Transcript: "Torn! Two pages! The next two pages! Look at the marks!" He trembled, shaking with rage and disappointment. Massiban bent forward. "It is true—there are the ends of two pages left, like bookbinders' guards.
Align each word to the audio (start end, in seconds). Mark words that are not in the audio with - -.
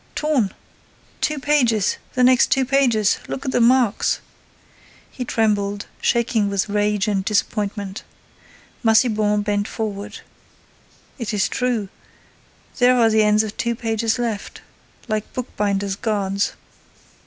"Torn! 0.15 0.51
Two 1.21 1.37
pages! 1.37 1.97
The 2.13 2.23
next 2.23 2.49
two 2.49 2.65
pages! 2.65 3.19
Look 3.27 3.45
at 3.45 3.51
the 3.51 3.61
marks!" 3.61 4.19
He 5.11 5.23
trembled, 5.23 5.85
shaking 6.01 6.49
with 6.49 6.67
rage 6.69 7.07
and 7.07 7.23
disappointment. 7.23 8.01
Massiban 8.83 9.43
bent 9.43 9.67
forward. 9.67 10.21
"It 11.19 11.35
is 11.35 11.47
true—there 11.47 12.97
are 12.97 13.11
the 13.11 13.21
ends 13.21 13.43
of 13.43 13.55
two 13.57 13.75
pages 13.75 14.17
left, 14.17 14.63
like 15.07 15.31
bookbinders' 15.33 15.97
guards. 15.97 16.53